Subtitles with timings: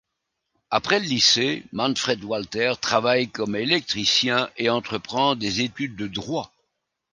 [0.71, 6.51] Après le lycée, Manfred Walther travaille comme électricien et entreprend des études de droit.